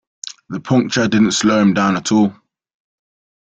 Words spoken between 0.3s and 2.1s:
The puncture didn't slow him down